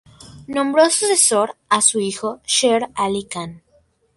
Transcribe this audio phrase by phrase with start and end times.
[0.47, 3.61] Nombró sucesor a su hijo, Sher Ali Khan.